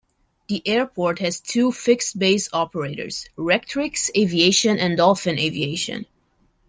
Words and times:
The 0.47 0.67
airport 0.67 1.19
has 1.19 1.39
two 1.39 1.71
fixed-base 1.71 2.49
operators; 2.53 3.27
Rectrix 3.37 4.09
Aviation 4.17 4.79
and 4.79 4.97
Dolphin 4.97 5.37
Aviation. 5.37 6.07